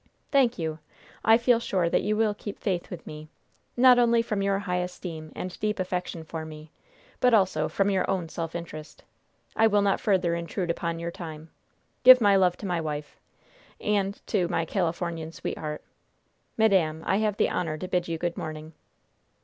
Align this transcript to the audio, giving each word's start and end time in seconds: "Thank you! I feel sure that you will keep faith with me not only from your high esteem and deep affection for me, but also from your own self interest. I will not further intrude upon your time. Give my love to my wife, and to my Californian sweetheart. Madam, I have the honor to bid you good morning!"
"Thank 0.31 0.57
you! 0.57 0.79
I 1.23 1.37
feel 1.37 1.59
sure 1.59 1.87
that 1.87 2.01
you 2.01 2.17
will 2.17 2.33
keep 2.33 2.57
faith 2.57 2.89
with 2.89 3.05
me 3.05 3.29
not 3.77 3.99
only 3.99 4.23
from 4.23 4.41
your 4.41 4.57
high 4.57 4.77
esteem 4.79 5.31
and 5.35 5.55
deep 5.59 5.79
affection 5.79 6.23
for 6.23 6.43
me, 6.43 6.71
but 7.19 7.35
also 7.35 7.69
from 7.69 7.91
your 7.91 8.09
own 8.09 8.27
self 8.27 8.55
interest. 8.55 9.03
I 9.55 9.67
will 9.67 9.83
not 9.83 9.99
further 9.99 10.33
intrude 10.33 10.71
upon 10.71 10.97
your 10.97 11.11
time. 11.11 11.51
Give 12.03 12.19
my 12.19 12.35
love 12.35 12.57
to 12.57 12.65
my 12.65 12.81
wife, 12.81 13.19
and 13.79 14.19
to 14.25 14.47
my 14.47 14.65
Californian 14.65 15.31
sweetheart. 15.33 15.83
Madam, 16.57 17.03
I 17.05 17.17
have 17.17 17.37
the 17.37 17.49
honor 17.51 17.77
to 17.77 17.87
bid 17.87 18.07
you 18.07 18.17
good 18.17 18.35
morning!" 18.35 18.73